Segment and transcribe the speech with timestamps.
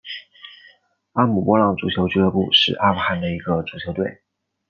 [1.13, 4.23] 阿姆波浪足球俱乐部是阿富汗的一个足球队。